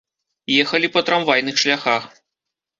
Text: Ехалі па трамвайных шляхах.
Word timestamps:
Ехалі 0.63 0.87
па 0.97 1.05
трамвайных 1.11 1.63
шляхах. 1.67 2.11